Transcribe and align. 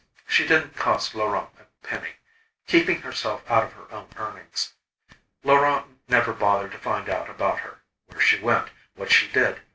She 0.27 0.47
didn't 0.47 0.75
cost 0.75 1.13
Laurent 1.13 1.49
a 1.59 1.65
penny, 1.85 2.13
keeping 2.65 3.03
herself 3.03 3.43
out 3.51 3.65
of 3.65 3.73
her 3.73 3.91
own 3.91 4.07
earnings. 4.15 4.73
Laurent 5.43 5.99
never 6.07 6.33
bothered 6.33 6.71
to 6.71 6.79
find 6.79 7.07
out 7.07 7.29
about 7.29 7.59
her, 7.59 7.83
where 8.07 8.19
she 8.19 8.39
went, 8.41 8.69
what 8.95 9.11
she 9.11 9.27
did. 9.27 9.61